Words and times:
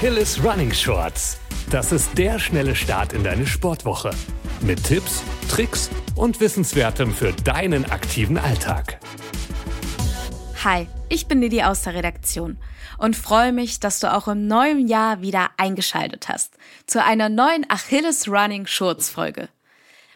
Achilles 0.00 0.42
Running 0.42 0.72
Shorts. 0.72 1.38
Das 1.68 1.92
ist 1.92 2.16
der 2.16 2.38
schnelle 2.38 2.74
Start 2.74 3.12
in 3.12 3.22
deine 3.22 3.46
Sportwoche. 3.46 4.12
Mit 4.62 4.82
Tipps, 4.82 5.22
Tricks 5.50 5.90
und 6.16 6.40
Wissenswertem 6.40 7.12
für 7.12 7.34
deinen 7.44 7.84
aktiven 7.84 8.38
Alltag. 8.38 8.98
Hi, 10.64 10.86
ich 11.10 11.28
bin 11.28 11.42
Lili 11.42 11.62
aus 11.62 11.82
der 11.82 11.92
Redaktion 11.92 12.56
und 12.96 13.14
freue 13.14 13.52
mich, 13.52 13.78
dass 13.78 14.00
du 14.00 14.10
auch 14.10 14.26
im 14.26 14.46
neuen 14.46 14.88
Jahr 14.88 15.20
wieder 15.20 15.50
eingeschaltet 15.58 16.30
hast 16.30 16.54
zu 16.86 17.04
einer 17.04 17.28
neuen 17.28 17.66
Achilles 17.68 18.26
Running 18.26 18.66
Shorts 18.66 19.10
Folge. 19.10 19.50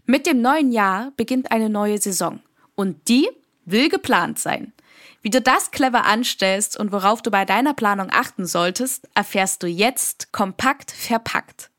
Mit 0.07 0.25
dem 0.25 0.41
neuen 0.41 0.73
Jahr 0.73 1.13
beginnt 1.19 1.53
eine 1.53 1.69
neue 1.69 1.99
Saison 1.99 2.41
und 2.75 3.07
die 3.09 3.29
will 3.67 3.91
geplant 3.91 4.39
sein. 4.39 4.73
Wie 5.25 5.31
du 5.31 5.41
das 5.41 5.71
clever 5.71 6.05
anstellst 6.05 6.79
und 6.79 6.93
worauf 6.93 7.23
du 7.23 7.31
bei 7.31 7.47
deiner 7.47 7.73
Planung 7.73 8.11
achten 8.13 8.45
solltest, 8.45 9.09
erfährst 9.15 9.63
du 9.63 9.67
jetzt 9.67 10.33
kompakt 10.33 10.91
verpackt. 10.91 11.71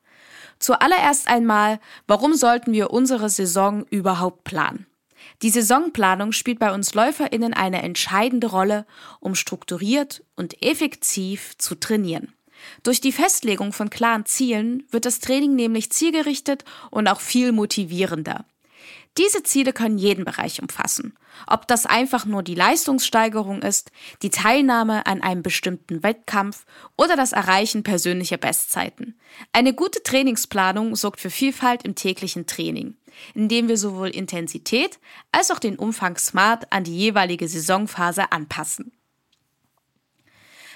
Zuallererst 0.58 1.27
einmal, 1.27 1.80
warum 2.08 2.34
sollten 2.34 2.73
wir 2.73 2.89
unsere 2.89 3.30
Saison 3.30 3.86
überhaupt 3.91 4.45
planen? 4.45 4.88
Die 5.44 5.52
Saisonplanung 5.52 6.31
spielt 6.31 6.58
bei 6.58 6.73
uns 6.73 6.95
Läuferinnen 6.95 7.53
eine 7.53 7.84
entscheidende 7.84 8.48
Rolle, 8.48 8.88
um 9.20 9.36
strukturiert 9.36 10.23
und 10.36 10.64
effektiv 10.64 11.55
zu 11.59 11.75
trainieren. 11.75 12.34
Durch 12.81 13.00
die 13.00 13.12
Festlegung 13.12 13.73
von 13.73 13.91
klaren 13.91 14.25
Zielen 14.25 14.88
wird 14.89 15.05
das 15.05 15.20
Training 15.20 15.53
nämlich 15.53 15.91
zielgerichtet 15.91 16.66
und 16.89 17.08
auch 17.08 17.20
viel 17.20 17.52
motivierender. 17.52 18.45
Diese 19.17 19.43
Ziele 19.43 19.71
können 19.71 19.97
jeden 19.97 20.25
Bereich 20.25 20.61
umfassen. 20.61 21.17
Ob 21.47 21.67
das 21.67 21.85
einfach 21.85 22.25
nur 22.25 22.43
die 22.43 22.55
Leistungssteigerung 22.55 23.61
ist, 23.61 23.91
die 24.21 24.29
Teilnahme 24.29 25.05
an 25.05 25.21
einem 25.21 25.41
bestimmten 25.41 26.03
Wettkampf 26.03 26.66
oder 26.97 27.16
das 27.16 27.31
Erreichen 27.31 27.83
persönlicher 27.83 28.38
Bestzeiten. 28.38 29.17
Eine 29.53 29.73
gute 29.73 30.03
Trainingsplanung 30.03 30.95
sorgt 30.97 31.22
für 31.22 31.30
Vielfalt 31.30 31.83
im 31.83 31.95
täglichen 31.95 32.45
Training, 32.45 32.97
indem 33.33 33.69
wir 33.69 33.77
sowohl 33.77 34.09
Intensität 34.09 34.99
als 35.31 35.50
auch 35.50 35.59
den 35.59 35.77
Umfang 35.77 36.17
smart 36.17 36.72
an 36.73 36.83
die 36.83 36.97
jeweilige 36.97 37.47
Saisonphase 37.47 38.33
anpassen. 38.33 38.91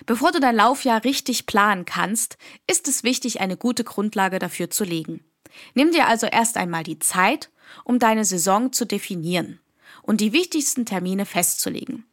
Bevor 0.06 0.32
du 0.32 0.40
dein 0.40 0.56
Laufjahr 0.56 1.04
richtig 1.04 1.46
planen 1.46 1.84
kannst, 1.84 2.38
ist 2.68 2.88
es 2.88 3.04
wichtig, 3.04 3.42
eine 3.42 3.58
gute 3.58 3.84
Grundlage 3.84 4.40
dafür 4.40 4.70
zu 4.70 4.86
legen. 4.86 5.26
Nimm 5.74 5.92
dir 5.92 6.08
also 6.08 6.26
erst 6.26 6.56
einmal 6.56 6.84
die 6.84 7.00
Zeit, 7.00 7.50
um 7.84 8.00
deine 8.00 8.26
Saison 8.26 8.72
zu 8.72 8.86
definieren 8.86 9.60
und 10.02 10.22
die 10.22 10.34
wichtigsten 10.34 10.86
Termine 10.86 11.26
festzulegen. 11.26 12.06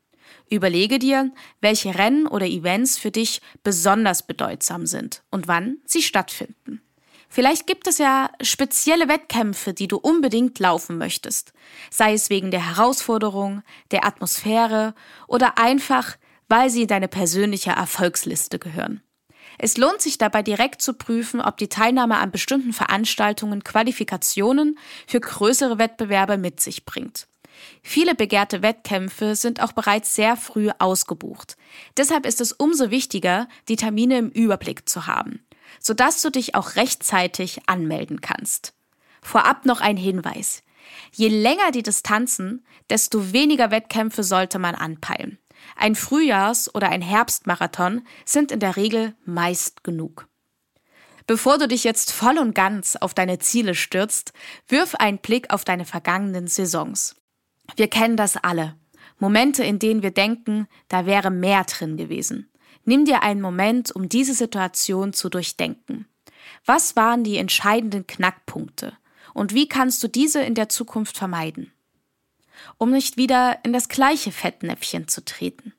Überlege 0.48 0.98
dir, 0.98 1.32
welche 1.60 1.96
Rennen 1.96 2.26
oder 2.26 2.46
Events 2.46 2.98
für 2.98 3.10
dich 3.10 3.40
besonders 3.62 4.26
bedeutsam 4.26 4.86
sind 4.86 5.22
und 5.30 5.48
wann 5.48 5.78
sie 5.86 6.02
stattfinden. 6.02 6.80
Vielleicht 7.28 7.66
gibt 7.66 7.88
es 7.88 7.98
ja 7.98 8.30
spezielle 8.40 9.08
Wettkämpfe, 9.08 9.74
die 9.74 9.88
du 9.88 9.96
unbedingt 9.96 10.58
laufen 10.58 10.96
möchtest, 10.96 11.52
sei 11.90 12.14
es 12.14 12.30
wegen 12.30 12.50
der 12.50 12.76
Herausforderung, 12.76 13.62
der 13.90 14.06
Atmosphäre 14.06 14.94
oder 15.26 15.58
einfach, 15.58 16.16
weil 16.48 16.70
sie 16.70 16.86
deine 16.86 17.08
persönliche 17.08 17.70
Erfolgsliste 17.70 18.58
gehören. 18.58 19.02
Es 19.58 19.76
lohnt 19.76 20.00
sich 20.00 20.18
dabei 20.18 20.42
direkt 20.42 20.82
zu 20.82 20.94
prüfen, 20.94 21.40
ob 21.40 21.56
die 21.56 21.68
Teilnahme 21.68 22.18
an 22.18 22.30
bestimmten 22.30 22.72
Veranstaltungen 22.72 23.64
Qualifikationen 23.64 24.78
für 25.06 25.20
größere 25.20 25.78
Wettbewerbe 25.78 26.36
mit 26.38 26.60
sich 26.60 26.84
bringt. 26.84 27.26
Viele 27.82 28.14
begehrte 28.14 28.62
Wettkämpfe 28.62 29.34
sind 29.34 29.62
auch 29.62 29.72
bereits 29.72 30.14
sehr 30.14 30.36
früh 30.36 30.70
ausgebucht. 30.78 31.56
Deshalb 31.96 32.26
ist 32.26 32.40
es 32.40 32.52
umso 32.52 32.90
wichtiger, 32.90 33.48
die 33.68 33.76
Termine 33.76 34.18
im 34.18 34.30
Überblick 34.30 34.88
zu 34.88 35.06
haben, 35.06 35.46
sodass 35.80 36.20
du 36.22 36.30
dich 36.30 36.54
auch 36.54 36.76
rechtzeitig 36.76 37.60
anmelden 37.66 38.20
kannst. 38.20 38.74
Vorab 39.22 39.64
noch 39.64 39.80
ein 39.80 39.96
Hinweis. 39.96 40.62
Je 41.12 41.28
länger 41.28 41.70
die 41.72 41.82
Distanzen, 41.82 42.64
desto 42.90 43.32
weniger 43.32 43.70
Wettkämpfe 43.70 44.22
sollte 44.22 44.58
man 44.58 44.74
anpeilen. 44.74 45.38
Ein 45.76 45.94
Frühjahrs- 45.94 46.74
oder 46.74 46.88
ein 46.88 47.02
Herbstmarathon 47.02 48.06
sind 48.24 48.52
in 48.52 48.60
der 48.60 48.76
Regel 48.76 49.14
meist 49.24 49.84
genug. 49.84 50.28
Bevor 51.26 51.58
du 51.58 51.66
dich 51.66 51.84
jetzt 51.84 52.12
voll 52.12 52.38
und 52.38 52.54
ganz 52.54 52.94
auf 52.96 53.12
deine 53.12 53.38
Ziele 53.38 53.74
stürzt, 53.74 54.32
wirf 54.68 54.94
einen 54.94 55.18
Blick 55.18 55.52
auf 55.52 55.64
deine 55.64 55.84
vergangenen 55.84 56.46
Saisons. 56.46 57.16
Wir 57.74 57.88
kennen 57.88 58.16
das 58.16 58.36
alle. 58.36 58.76
Momente, 59.18 59.64
in 59.64 59.78
denen 59.78 60.02
wir 60.02 60.12
denken, 60.12 60.68
da 60.88 61.06
wäre 61.06 61.30
mehr 61.30 61.64
drin 61.64 61.96
gewesen. 61.96 62.50
Nimm 62.84 63.04
dir 63.04 63.22
einen 63.22 63.40
Moment, 63.40 63.90
um 63.90 64.08
diese 64.08 64.34
Situation 64.34 65.12
zu 65.12 65.28
durchdenken. 65.28 66.06
Was 66.64 66.94
waren 66.94 67.24
die 67.24 67.38
entscheidenden 67.38 68.06
Knackpunkte? 68.06 68.96
Und 69.34 69.52
wie 69.52 69.68
kannst 69.68 70.02
du 70.02 70.08
diese 70.08 70.42
in 70.42 70.54
der 70.54 70.68
Zukunft 70.68 71.18
vermeiden? 71.18 71.72
Um 72.78 72.90
nicht 72.90 73.16
wieder 73.16 73.58
in 73.64 73.72
das 73.72 73.88
gleiche 73.88 74.32
Fettnäpfchen 74.32 75.08
zu 75.08 75.24
treten. 75.24 75.72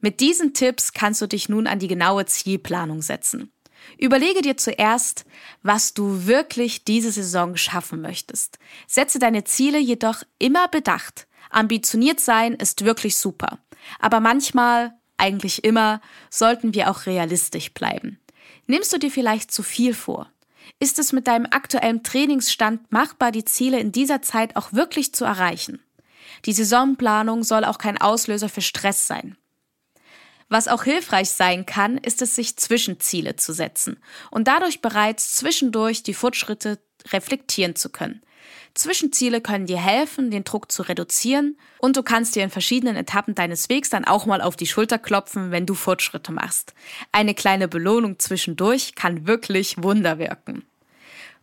Mit 0.00 0.20
diesen 0.20 0.52
Tipps 0.52 0.92
kannst 0.92 1.20
du 1.20 1.26
dich 1.28 1.48
nun 1.48 1.66
an 1.66 1.78
die 1.78 1.88
genaue 1.88 2.26
Zielplanung 2.26 3.02
setzen. 3.02 3.52
Überlege 3.98 4.42
dir 4.42 4.56
zuerst, 4.56 5.24
was 5.62 5.94
du 5.94 6.26
wirklich 6.26 6.84
diese 6.84 7.12
Saison 7.12 7.56
schaffen 7.56 8.00
möchtest. 8.00 8.58
Setze 8.86 9.18
deine 9.18 9.44
Ziele 9.44 9.78
jedoch 9.78 10.22
immer 10.38 10.68
bedacht. 10.68 11.26
Ambitioniert 11.50 12.20
sein 12.20 12.54
ist 12.54 12.84
wirklich 12.84 13.16
super. 13.16 13.58
Aber 13.98 14.20
manchmal, 14.20 14.92
eigentlich 15.16 15.64
immer, 15.64 16.00
sollten 16.30 16.74
wir 16.74 16.90
auch 16.90 17.06
realistisch 17.06 17.72
bleiben. 17.72 18.18
Nimmst 18.66 18.92
du 18.92 18.98
dir 18.98 19.10
vielleicht 19.10 19.52
zu 19.52 19.62
viel 19.62 19.94
vor? 19.94 20.31
Ist 20.78 20.98
es 20.98 21.12
mit 21.12 21.26
deinem 21.26 21.46
aktuellen 21.50 22.02
Trainingsstand 22.02 22.90
machbar, 22.90 23.32
die 23.32 23.44
Ziele 23.44 23.78
in 23.78 23.92
dieser 23.92 24.22
Zeit 24.22 24.56
auch 24.56 24.72
wirklich 24.72 25.14
zu 25.14 25.24
erreichen? 25.24 25.80
Die 26.44 26.52
Saisonplanung 26.52 27.44
soll 27.44 27.64
auch 27.64 27.78
kein 27.78 28.00
Auslöser 28.00 28.48
für 28.48 28.62
Stress 28.62 29.06
sein. 29.06 29.36
Was 30.52 30.68
auch 30.68 30.84
hilfreich 30.84 31.30
sein 31.30 31.64
kann, 31.64 31.96
ist 31.96 32.20
es, 32.20 32.34
sich 32.34 32.58
Zwischenziele 32.58 33.36
zu 33.36 33.54
setzen 33.54 33.96
und 34.30 34.48
dadurch 34.48 34.82
bereits 34.82 35.34
zwischendurch 35.34 36.02
die 36.02 36.12
Fortschritte 36.12 36.78
reflektieren 37.10 37.74
zu 37.74 37.88
können. 37.88 38.20
Zwischenziele 38.74 39.40
können 39.40 39.64
dir 39.64 39.80
helfen, 39.80 40.30
den 40.30 40.44
Druck 40.44 40.70
zu 40.70 40.82
reduzieren 40.82 41.56
und 41.78 41.96
du 41.96 42.02
kannst 42.02 42.36
dir 42.36 42.44
in 42.44 42.50
verschiedenen 42.50 42.96
Etappen 42.96 43.34
deines 43.34 43.70
Wegs 43.70 43.88
dann 43.88 44.04
auch 44.04 44.26
mal 44.26 44.42
auf 44.42 44.56
die 44.56 44.66
Schulter 44.66 44.98
klopfen, 44.98 45.52
wenn 45.52 45.64
du 45.64 45.72
Fortschritte 45.72 46.32
machst. 46.32 46.74
Eine 47.12 47.32
kleine 47.32 47.66
Belohnung 47.66 48.18
zwischendurch 48.18 48.94
kann 48.94 49.26
wirklich 49.26 49.82
Wunder 49.82 50.18
wirken. 50.18 50.66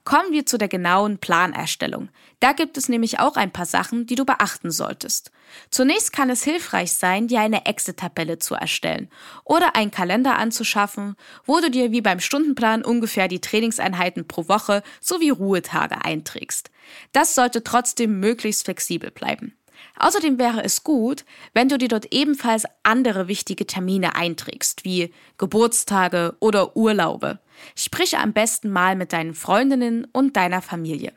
Kommen 0.09 0.31
wir 0.31 0.47
zu 0.47 0.57
der 0.57 0.69
genauen 0.69 1.19
Planerstellung. 1.19 2.09
Da 2.39 2.53
gibt 2.53 2.77
es 2.77 2.89
nämlich 2.89 3.19
auch 3.19 3.35
ein 3.35 3.51
paar 3.51 3.67
Sachen, 3.67 4.07
die 4.07 4.15
du 4.15 4.25
beachten 4.25 4.71
solltest. 4.71 5.31
Zunächst 5.69 6.13
kann 6.13 6.31
es 6.31 6.43
hilfreich 6.43 6.93
sein, 6.93 7.27
dir 7.27 7.41
eine 7.41 7.67
Exit-Tabelle 7.67 8.39
zu 8.39 8.55
erstellen 8.55 9.11
oder 9.43 9.75
einen 9.75 9.91
Kalender 9.91 10.39
anzuschaffen, 10.39 11.15
wo 11.45 11.59
du 11.59 11.69
dir 11.69 11.91
wie 11.91 12.01
beim 12.01 12.19
Stundenplan 12.19 12.83
ungefähr 12.83 13.27
die 13.27 13.39
Trainingseinheiten 13.39 14.27
pro 14.27 14.47
Woche 14.47 14.81
sowie 14.99 15.29
Ruhetage 15.29 16.03
einträgst. 16.03 16.71
Das 17.11 17.35
sollte 17.35 17.63
trotzdem 17.63 18.19
möglichst 18.19 18.65
flexibel 18.65 19.11
bleiben. 19.11 19.59
Außerdem 19.99 20.39
wäre 20.39 20.63
es 20.63 20.83
gut, 20.83 21.23
wenn 21.53 21.69
du 21.69 21.77
dir 21.77 21.87
dort 21.87 22.11
ebenfalls 22.11 22.63
andere 22.81 23.27
wichtige 23.27 23.67
Termine 23.67 24.15
einträgst, 24.15 24.85
wie 24.85 25.13
Geburtstage 25.37 26.35
oder 26.39 26.75
Urlaube. 26.75 27.37
Sprich 27.75 28.17
am 28.17 28.33
besten 28.33 28.69
mal 28.69 28.95
mit 28.95 29.13
deinen 29.13 29.33
Freundinnen 29.33 30.05
und 30.11 30.35
deiner 30.35 30.61
Familie. 30.61 31.13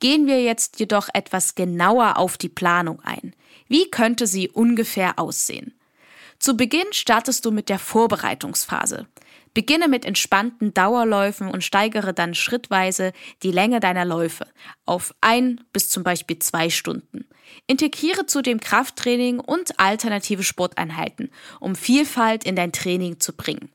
Gehen 0.00 0.26
wir 0.26 0.42
jetzt 0.42 0.80
jedoch 0.80 1.08
etwas 1.12 1.54
genauer 1.54 2.18
auf 2.18 2.36
die 2.36 2.48
Planung 2.48 3.00
ein. 3.02 3.34
Wie 3.68 3.90
könnte 3.90 4.26
sie 4.26 4.48
ungefähr 4.48 5.18
aussehen? 5.18 5.74
Zu 6.38 6.56
Beginn 6.56 6.92
startest 6.92 7.44
du 7.44 7.52
mit 7.52 7.68
der 7.68 7.78
Vorbereitungsphase. 7.78 9.06
Beginne 9.54 9.86
mit 9.86 10.04
entspannten 10.04 10.72
Dauerläufen 10.72 11.48
und 11.48 11.62
steigere 11.62 12.14
dann 12.14 12.34
schrittweise 12.34 13.12
die 13.42 13.50
Länge 13.50 13.80
deiner 13.80 14.04
Läufe 14.04 14.46
auf 14.86 15.14
ein 15.20 15.60
bis 15.72 15.88
zum 15.88 16.02
Beispiel 16.02 16.38
zwei 16.38 16.70
Stunden. 16.70 17.26
Integriere 17.66 18.26
zudem 18.26 18.60
Krafttraining 18.60 19.40
und 19.40 19.78
alternative 19.78 20.42
Sporteinheiten, 20.42 21.30
um 21.60 21.76
Vielfalt 21.76 22.44
in 22.44 22.56
dein 22.56 22.72
Training 22.72 23.20
zu 23.20 23.34
bringen. 23.34 23.70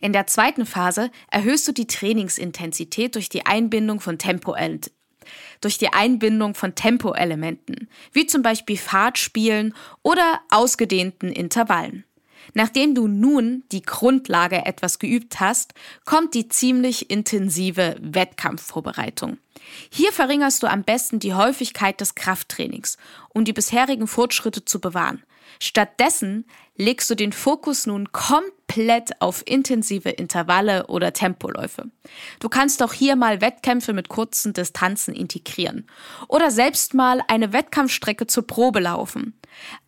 In 0.00 0.12
der 0.12 0.26
zweiten 0.26 0.66
Phase 0.66 1.10
erhöhst 1.30 1.68
du 1.68 1.72
die 1.72 1.86
Trainingsintensität 1.86 3.14
durch 3.14 3.28
die 3.28 3.46
Einbindung 3.46 4.00
von 4.00 4.18
Tempo 4.18 4.56
durch 5.60 5.78
die 5.78 5.92
Einbindung 5.92 6.54
von 6.54 6.74
Tempoelementen, 6.74 7.88
wie 8.12 8.26
zum 8.26 8.42
Beispiel 8.42 8.76
Fahrtspielen 8.76 9.74
oder 10.02 10.40
ausgedehnten 10.50 11.30
Intervallen. 11.30 12.04
Nachdem 12.54 12.94
du 12.94 13.06
nun 13.06 13.64
die 13.70 13.82
Grundlage 13.82 14.64
etwas 14.64 14.98
geübt 14.98 15.40
hast, 15.40 15.74
kommt 16.04 16.34
die 16.34 16.48
ziemlich 16.48 17.10
intensive 17.10 17.96
Wettkampfvorbereitung. 18.00 19.38
Hier 19.90 20.12
verringerst 20.12 20.62
du 20.62 20.66
am 20.66 20.82
besten 20.82 21.20
die 21.20 21.34
Häufigkeit 21.34 22.00
des 22.00 22.14
Krafttrainings, 22.14 22.96
um 23.28 23.44
die 23.44 23.52
bisherigen 23.52 24.06
Fortschritte 24.06 24.64
zu 24.64 24.80
bewahren. 24.80 25.22
Stattdessen 25.60 26.46
legst 26.76 27.10
du 27.10 27.14
den 27.14 27.32
Fokus 27.32 27.86
nun 27.86 28.10
komplett 28.10 28.59
komplett 28.70 29.20
auf 29.20 29.42
intensive 29.46 30.10
Intervalle 30.10 30.86
oder 30.86 31.12
Tempoläufe. 31.12 31.90
Du 32.38 32.48
kannst 32.48 32.82
auch 32.82 32.92
hier 32.92 33.16
mal 33.16 33.40
Wettkämpfe 33.40 33.92
mit 33.92 34.08
kurzen 34.08 34.52
Distanzen 34.52 35.12
integrieren 35.12 35.86
oder 36.28 36.52
selbst 36.52 36.94
mal 36.94 37.20
eine 37.26 37.52
Wettkampfstrecke 37.52 38.28
zur 38.28 38.46
Probe 38.46 38.78
laufen. 38.80 39.34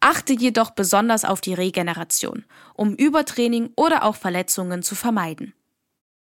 Achte 0.00 0.32
jedoch 0.32 0.70
besonders 0.70 1.24
auf 1.24 1.40
die 1.40 1.54
Regeneration, 1.54 2.44
um 2.74 2.94
Übertraining 2.94 3.70
oder 3.76 4.02
auch 4.02 4.16
Verletzungen 4.16 4.82
zu 4.82 4.96
vermeiden. 4.96 5.54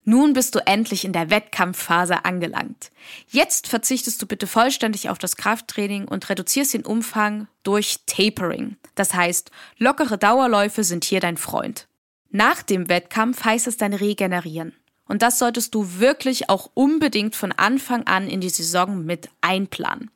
Nun 0.03 0.33
bist 0.33 0.55
du 0.55 0.59
endlich 0.65 1.05
in 1.05 1.13
der 1.13 1.29
Wettkampfphase 1.29 2.25
angelangt. 2.25 2.91
Jetzt 3.29 3.67
verzichtest 3.67 4.21
du 4.21 4.25
bitte 4.25 4.47
vollständig 4.47 5.09
auf 5.09 5.19
das 5.19 5.37
Krafttraining 5.37 6.05
und 6.07 6.27
reduzierst 6.27 6.73
den 6.73 6.85
Umfang 6.85 7.47
durch 7.63 7.99
Tapering. 8.07 8.75
Das 8.95 9.13
heißt, 9.13 9.51
lockere 9.77 10.17
Dauerläufe 10.17 10.83
sind 10.83 11.05
hier 11.05 11.21
dein 11.21 11.37
Freund. 11.37 11.87
Nach 12.31 12.63
dem 12.63 12.87
Wettkampf 12.87 13.43
heißt 13.43 13.67
es 13.67 13.77
dann 13.77 13.93
regenerieren. 13.93 14.73
Und 15.05 15.21
das 15.21 15.39
solltest 15.39 15.75
du 15.75 15.99
wirklich 15.99 16.49
auch 16.49 16.71
unbedingt 16.73 17.35
von 17.35 17.51
Anfang 17.51 18.07
an 18.07 18.29
in 18.29 18.39
die 18.39 18.49
Saison 18.49 19.05
mit 19.05 19.29
einplanen. 19.41 20.09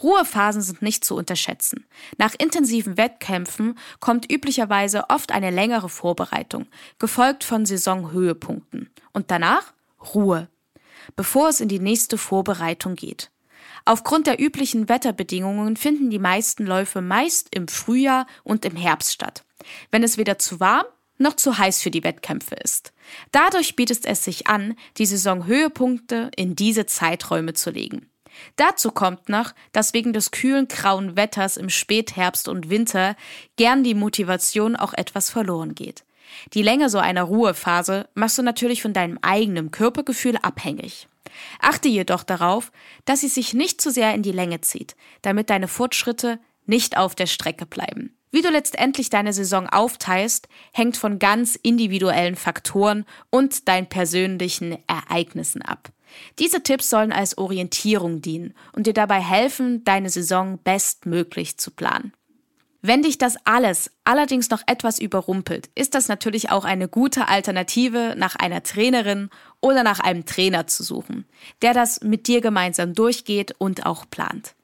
Ruhephasen 0.00 0.62
sind 0.62 0.82
nicht 0.82 1.04
zu 1.04 1.16
unterschätzen. 1.16 1.84
Nach 2.16 2.34
intensiven 2.38 2.96
Wettkämpfen 2.96 3.76
kommt 3.98 4.32
üblicherweise 4.32 5.10
oft 5.10 5.32
eine 5.32 5.50
längere 5.50 5.88
Vorbereitung, 5.88 6.66
gefolgt 7.00 7.42
von 7.42 7.66
Saisonhöhepunkten. 7.66 8.88
Und 9.12 9.32
danach 9.32 9.74
Ruhe, 10.14 10.48
bevor 11.16 11.48
es 11.48 11.60
in 11.60 11.68
die 11.68 11.80
nächste 11.80 12.16
Vorbereitung 12.16 12.94
geht. 12.94 13.32
Aufgrund 13.84 14.28
der 14.28 14.40
üblichen 14.40 14.88
Wetterbedingungen 14.88 15.76
finden 15.76 16.10
die 16.10 16.18
meisten 16.20 16.64
Läufe 16.64 17.00
meist 17.00 17.48
im 17.54 17.66
Frühjahr 17.66 18.26
und 18.44 18.64
im 18.64 18.76
Herbst 18.76 19.12
statt, 19.12 19.44
wenn 19.90 20.04
es 20.04 20.16
weder 20.16 20.38
zu 20.38 20.60
warm 20.60 20.86
noch 21.20 21.36
zu 21.36 21.58
heiß 21.58 21.82
für 21.82 21.90
die 21.90 22.02
Wettkämpfe 22.02 22.56
ist. 22.56 22.92
Dadurch 23.32 23.76
bietet 23.76 24.06
es 24.06 24.24
sich 24.24 24.46
an, 24.46 24.74
die 24.98 25.06
Saisonhöhepunkte 25.06 26.30
in 26.36 26.56
diese 26.56 26.86
Zeiträume 26.86 27.52
zu 27.54 27.70
legen. 27.70 28.10
Dazu 28.56 28.90
kommt 28.90 29.28
noch, 29.28 29.52
dass 29.72 29.92
wegen 29.92 30.12
des 30.12 30.30
kühlen 30.30 30.68
grauen 30.68 31.16
Wetters 31.16 31.56
im 31.56 31.68
Spätherbst 31.68 32.48
und 32.48 32.70
Winter 32.70 33.16
gern 33.56 33.84
die 33.84 33.94
Motivation 33.94 34.76
auch 34.76 34.94
etwas 34.94 35.30
verloren 35.30 35.74
geht. 35.74 36.04
Die 36.54 36.62
Länge 36.62 36.88
so 36.90 36.98
einer 36.98 37.24
Ruhephase 37.24 38.08
machst 38.14 38.38
du 38.38 38.42
natürlich 38.42 38.82
von 38.82 38.92
deinem 38.92 39.18
eigenen 39.22 39.70
Körpergefühl 39.70 40.36
abhängig. 40.36 41.08
Achte 41.60 41.88
jedoch 41.88 42.22
darauf, 42.22 42.72
dass 43.04 43.20
sie 43.20 43.28
sich 43.28 43.52
nicht 43.52 43.80
zu 43.80 43.90
sehr 43.90 44.14
in 44.14 44.22
die 44.22 44.32
Länge 44.32 44.60
zieht, 44.60 44.96
damit 45.22 45.50
deine 45.50 45.68
Fortschritte 45.68 46.38
nicht 46.66 46.96
auf 46.96 47.14
der 47.14 47.26
Strecke 47.26 47.66
bleiben. 47.66 48.16
Wie 48.32 48.42
du 48.42 48.50
letztendlich 48.50 49.10
deine 49.10 49.32
Saison 49.32 49.68
aufteilst, 49.68 50.48
hängt 50.72 50.96
von 50.96 51.18
ganz 51.18 51.56
individuellen 51.56 52.36
Faktoren 52.36 53.04
und 53.30 53.66
deinen 53.68 53.88
persönlichen 53.88 54.78
Ereignissen 54.86 55.62
ab. 55.62 55.90
Diese 56.38 56.62
Tipps 56.62 56.90
sollen 56.90 57.12
als 57.12 57.38
Orientierung 57.38 58.20
dienen 58.20 58.54
und 58.72 58.86
dir 58.86 58.92
dabei 58.92 59.20
helfen, 59.20 59.84
deine 59.84 60.10
Saison 60.10 60.58
bestmöglich 60.62 61.58
zu 61.58 61.70
planen. 61.70 62.12
Wenn 62.82 63.02
dich 63.02 63.18
das 63.18 63.36
alles 63.44 63.90
allerdings 64.04 64.48
noch 64.48 64.62
etwas 64.66 64.98
überrumpelt, 64.98 65.68
ist 65.74 65.94
das 65.94 66.08
natürlich 66.08 66.50
auch 66.50 66.64
eine 66.64 66.88
gute 66.88 67.28
Alternative, 67.28 68.14
nach 68.16 68.36
einer 68.36 68.62
Trainerin 68.62 69.28
oder 69.60 69.82
nach 69.82 70.00
einem 70.00 70.24
Trainer 70.24 70.66
zu 70.66 70.82
suchen, 70.82 71.26
der 71.60 71.74
das 71.74 72.00
mit 72.00 72.26
dir 72.26 72.40
gemeinsam 72.40 72.94
durchgeht 72.94 73.54
und 73.58 73.84
auch 73.84 74.08
plant. 74.08 74.54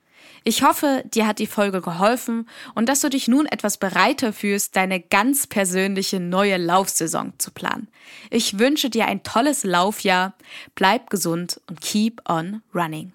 Ich 0.44 0.62
hoffe, 0.62 1.02
dir 1.06 1.26
hat 1.26 1.38
die 1.38 1.46
Folge 1.46 1.80
geholfen 1.80 2.48
und 2.74 2.88
dass 2.88 3.00
du 3.00 3.08
dich 3.08 3.28
nun 3.28 3.46
etwas 3.46 3.78
bereiter 3.78 4.32
fühlst, 4.32 4.76
deine 4.76 5.00
ganz 5.00 5.46
persönliche 5.46 6.20
neue 6.20 6.56
Laufsaison 6.56 7.32
zu 7.38 7.50
planen. 7.50 7.88
Ich 8.30 8.58
wünsche 8.58 8.90
dir 8.90 9.06
ein 9.06 9.22
tolles 9.22 9.64
Laufjahr, 9.64 10.34
bleib 10.74 11.10
gesund 11.10 11.60
und 11.68 11.80
keep 11.80 12.22
on 12.28 12.62
running. 12.74 13.12